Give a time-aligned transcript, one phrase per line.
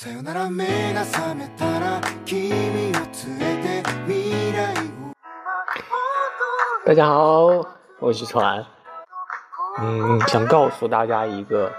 [0.00, 0.64] さよなら目
[0.94, 2.92] が覚めたら君を連
[3.40, 5.12] れて未来を
[6.86, 7.66] 大家好，
[7.98, 8.64] 我是船。
[9.80, 11.72] 嗯，想告诉大家一个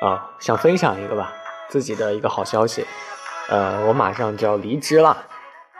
[0.00, 1.32] 啊，想分享一个吧，
[1.68, 2.84] 自己的一个好消息。
[3.48, 5.10] 呃，我马上就要离职了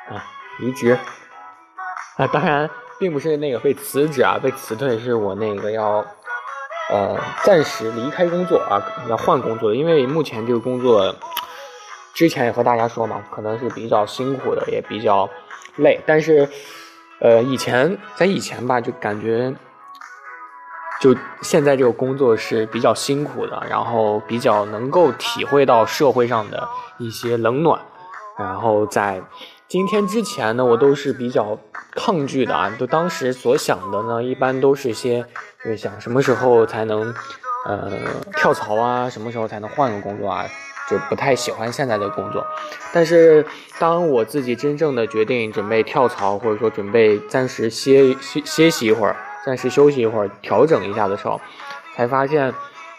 [0.08, 0.22] 啊，
[0.60, 0.96] 离职
[2.16, 2.70] 啊，当然
[3.00, 6.06] 并不是那个被辞职啊，被辞退是我那个要
[6.92, 11.12] 呃暂时离开工作啊，要换工作的，因为目前这个工作
[12.17, 15.29] 之前也和大家说嘛，可能是比较辛苦的，也比较
[15.77, 16.49] 累，但是。
[17.19, 19.51] 呃，以前在以前吧，就感觉，
[21.01, 27.81] 就现在这个工作是比较辛苦的，然后比较能够体会到社会上的一些冷暖，
[28.37, 29.19] 然后在
[29.67, 31.57] 今天之前呢，我都是比较
[31.93, 35.25] 抗拒的啊，就当时所想的呢，一般都是些，
[35.65, 37.11] 就是想什么时候才能，
[37.65, 37.93] 呃，
[38.35, 40.45] 跳槽啊，什么时候才能换个工作啊。
[40.89, 42.45] 就不太喜欢现在的工作，
[42.93, 43.45] 但是
[43.77, 51.41] 当我自己真正的决定准备跳槽，或者说准备暂时歇歇歇息一会儿，暂时休息一会儿，调整一下的时候，
[51.93, 52.53] 才发现，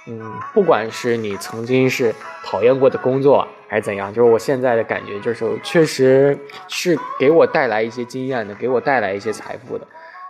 [0.06, 0.20] 嗯，
[0.52, 2.14] 不管是你曾经是
[2.44, 9.86] 讨厌过的工作，还是怎样，就是我现在的感觉，就是确实是给我带来一些经验的，给我带来一些财富的。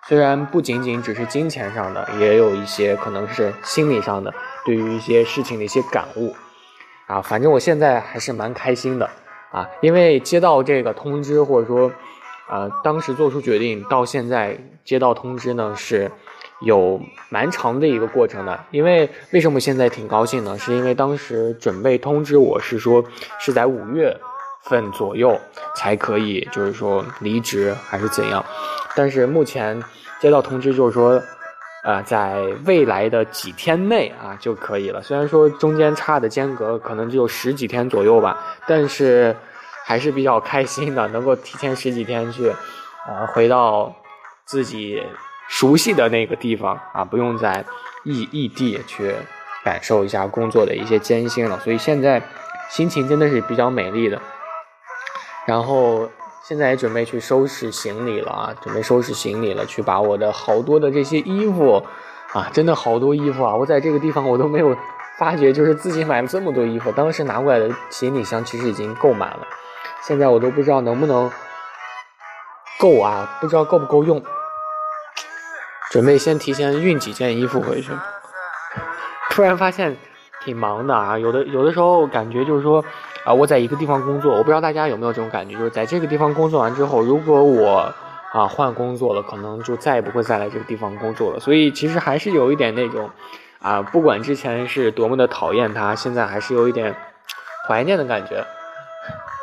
[0.07, 4.33] 虽然不仅仅只是金钱上的，也有一些可能是心理上的，
[4.65, 6.35] 对于一些事情的一些感悟。
[7.09, 9.09] 啊，反正我现在还是蛮开心的
[9.51, 11.91] 啊，因为接到这个通知，或者说，
[12.51, 16.11] 呃，当时做出决定到现在接到通知呢，是
[16.61, 17.01] 有
[17.31, 18.61] 蛮长的一个过程的。
[18.71, 20.59] 因为为什么现在挺高兴呢？
[20.59, 23.03] 是因为当时准备通知我是说
[23.39, 24.15] 是在五月
[24.65, 25.41] 份左右
[25.75, 28.45] 才可以，就是说离职还是怎样，
[28.95, 29.83] 但是目前
[30.21, 31.19] 接到通知就是说。
[31.89, 35.01] 啊，在未来的几天内啊就可以了。
[35.01, 38.37] 虽然说中间差的间隔可能只有十几天左右吧，
[38.67, 39.35] 但是
[39.87, 42.53] 还是比较开心的，能够提前十几天去，
[43.09, 43.91] 呃，回到
[44.45, 45.03] 自己
[45.49, 47.65] 熟悉的那个地方啊，不用在
[48.05, 49.15] 异异地去
[49.65, 51.59] 感受一下工作的一些艰辛了。
[51.61, 52.23] 所以现在
[52.69, 54.21] 心情真的是比较美丽的。
[55.47, 56.07] 然后。
[56.49, 61.85] 现在也准备去收拾行李了啊，准备收拾行李了，去把我的好多的这些衣服，
[62.33, 63.55] 啊，真的好多衣服啊！
[63.55, 64.75] 我在这个地方我都没有
[65.19, 66.91] 发觉，就是自己买了这么多衣服。
[66.93, 69.47] 当时拿过来的行李箱其实已经够满了，
[70.01, 71.31] 现在我都不知道能不能
[72.81, 74.25] 够啊，不知道够不够用。
[75.91, 77.93] 准备先提前运几件衣服回去。
[79.29, 79.99] 突然发现
[80.43, 82.83] 挺忙的啊，有的有的时候感觉就是说。
[83.29, 87.93] 啊，我在一个地方工作，我不知道大家有没有这种感觉，就是在这个地方工作完之后，如果我
[88.33, 91.39] 啊换工作了，可能就再也不会再来这个地方工作了。
[91.39, 93.11] 所以其实还是有一点那种，
[93.61, 96.95] 啊，不管之前是多么的讨厌他，现在还是有一点
[97.69, 98.43] 怀念的感觉，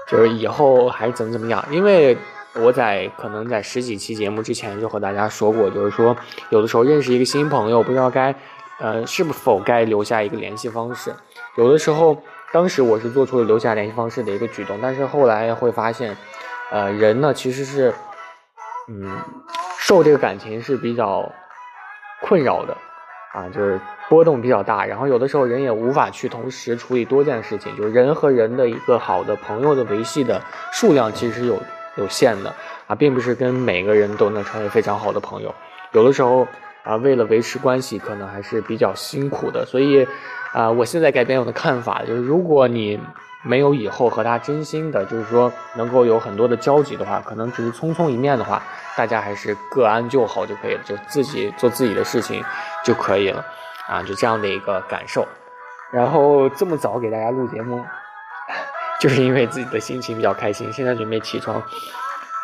[0.08, 1.64] 就是以后还是怎么怎么样。
[1.70, 2.18] 因为
[2.56, 6.18] 我在可能在十几期节目之前就和大家说过，就是说
[6.50, 8.34] 有的时候认识一个新朋友，不知道该
[8.80, 11.14] 呃是否该留下一个联系方式，
[11.56, 12.18] 有的时候。
[12.56, 16.16] 当时我是做出了留下联系方式的一个举动，但是后来会发现，
[16.72, 17.94] 呃，人呢其实是，
[18.88, 19.12] 嗯，
[19.78, 21.30] 受这个感情是比较
[22.22, 22.78] 困扰的，
[23.34, 23.78] 啊，就是
[24.08, 30.42] 波动比较大，然后有的时候人也无法去同时处理多件事情，就是人和人的一个好的朋友的维系的
[30.72, 31.62] 数量其实是有
[31.98, 32.56] 有限的，
[32.88, 35.54] 啊，并不是跟每个人都能成为非常好的朋友，
[35.92, 36.48] 有的时候
[36.86, 40.08] 啊，为了维持关系，可能还是比较辛苦的，所以。
[40.54, 42.98] 啊，我现在改变我的看法，就是如果你
[43.44, 48.64] 没有以后和他真心的，就是说能够有很多的交集的话，可能只是匆匆一面的话，
[48.96, 52.42] 大家还是各安就好就可以了，就自己做自己的事情
[52.86, 53.46] 就可以了，
[53.90, 55.28] 啊，就这样的一个感受。
[55.92, 57.84] 然后这么早给大家录节目，
[59.02, 60.72] 就是因为自己的心情比较开心。
[60.72, 61.58] 现在准备起床，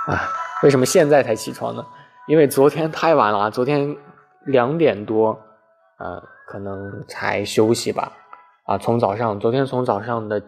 [0.08, 0.28] 啊，
[0.64, 1.86] 为什么现在才起床呢？
[2.28, 3.96] 因为昨天太晚了啊，昨天
[4.46, 5.40] 两点多，
[5.98, 6.22] 呃。
[6.48, 8.12] 可能才休息吧，
[8.66, 10.44] 啊，从早上，昨天从早上的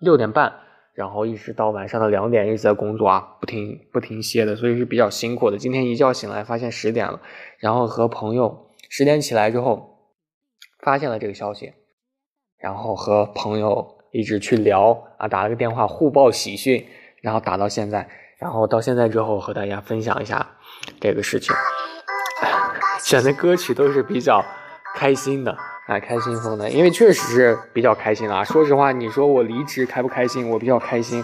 [0.00, 0.52] 六点半，
[0.92, 5.56] 然后一直到晚上的两点，一直在工作啊，不停不停歇的，所以是比较辛苦的。
[5.56, 7.18] 今天一觉醒来发现十点了，
[7.58, 9.98] 然后和朋友十点起来之后，
[10.80, 11.72] 发现了这个消息，
[12.58, 16.86] 然后和朋友一直去聊啊，打了个电话互报喜讯，
[17.22, 18.06] 然后打到现在，
[18.36, 20.46] 然后到现在之后和大家分享一下
[21.00, 21.56] 这个事情，
[23.00, 24.44] 选的歌曲都是比较。
[24.98, 25.52] 开心的，
[25.86, 28.42] 啊，开心风的，因为确实是比较开心啊。
[28.42, 30.48] 说实话，你说我离职开不开心？
[30.48, 31.22] 我比较开心，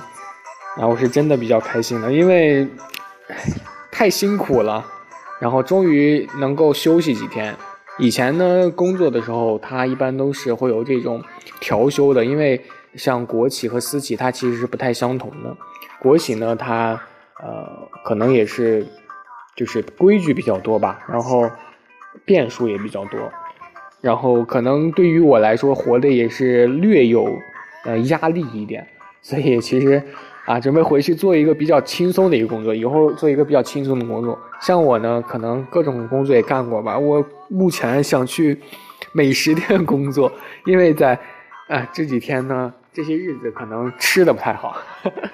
[0.76, 2.68] 然后是真的比较开心的，因为
[3.90, 4.84] 太辛苦了，
[5.40, 7.56] 然后终于能够休息几天。
[7.98, 11.24] 以前呢，工作的时候，他一般都是会有这种
[11.58, 12.62] 调休的，因为
[12.96, 15.56] 像国企和私企，它其实是不太相同的。
[15.98, 17.00] 国企呢，它
[17.42, 18.86] 呃可能也是
[19.56, 21.50] 就是规矩比较多吧，然后
[22.24, 23.20] 变数也比较多，
[24.00, 27.38] 然后可能对于我来说，活的也是略有
[27.84, 28.86] 呃压力一点，
[29.20, 30.02] 所以其实。
[30.44, 34.36] 啊，准备回去做一个比较轻松的一个工作，以后做一个比较轻松的工作。
[34.60, 36.98] 像我呢，可能各种工作也干过吧。
[36.98, 38.58] 我目前想去
[39.12, 40.32] 美食店工作，
[40.66, 41.16] 因为在
[41.68, 44.76] 啊这几天呢，这些日子可能吃的不太好，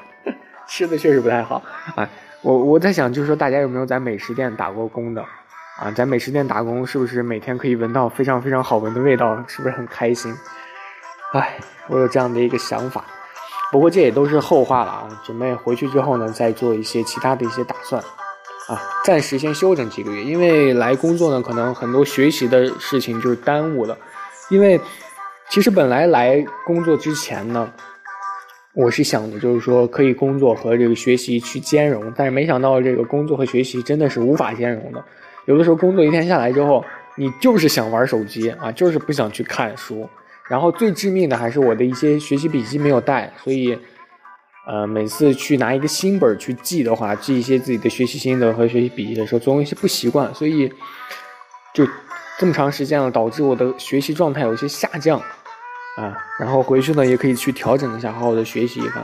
[0.69, 1.63] 吃的确实不太好
[1.95, 2.07] 啊。
[2.43, 5.25] 我我在想，就是说大家有没有在美食店打过工的
[5.79, 5.91] 啊？
[5.93, 9.43] 在美食店打工，是不是每天可以闻到非常非常好闻的味道？
[9.47, 10.35] 是不是很开心？
[11.33, 11.59] 哎，
[11.89, 13.05] 我有这样的一个想法。
[13.71, 15.23] 不过这也都是后话了啊！
[15.23, 18.03] 准备回去之后呢，再做一些其他的一些打算，
[18.67, 20.25] 啊，暂时先休整几个月。
[20.25, 23.95] 因为来工作呢，可能很多学习的事情就是耽误了。
[24.49, 24.81] 因为
[25.51, 27.71] 其实本来来工作之前呢，
[28.73, 35.05] 我是想的就是说可以工作和这个学习去兼容，但是没想到这个工作和学习真的是无法兼容的。
[35.49, 36.85] 有的时候工作一天下来之后，
[37.17, 40.07] 你就是想玩手机啊，就是不想去看书。
[40.47, 43.79] 然后最致命的还是我的一些学习笔记没有带，所以，
[44.67, 50.71] 呃，每次去拿一个新本去记的话，记一些自己的学习心得和学习笔记的时候，总有一些不习惯，所以
[51.73, 51.87] 就
[52.39, 55.19] 这么长时间了，导致我的学习状态有些下降
[55.97, 56.15] 啊。
[56.39, 59.03] 然后回去呢，也可以去调整一下，好好的学习一番。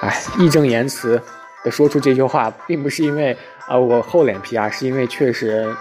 [0.00, 1.20] 哎，义正言辞
[1.70, 5.74] 说出这句话，并不是因为啊我厚脸皮啊，是因为确实，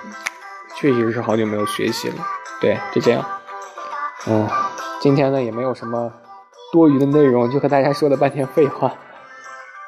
[0.75, 2.15] 确实是好久没有学习了。
[2.61, 3.23] 对，就这样。
[4.27, 4.47] 嗯，
[5.01, 6.11] 今天呢也没有什么
[6.71, 8.93] 多余的内容，就和大家说了半天废话。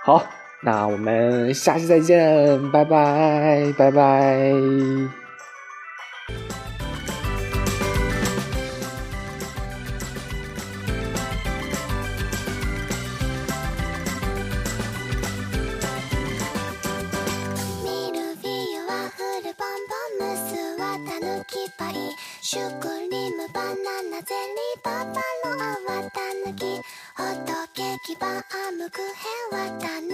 [0.03, 0.23] 好，
[0.61, 5.24] 那我们下期再见，拜拜，拜拜。
[28.89, 29.01] く
[29.51, 30.04] 平和だね。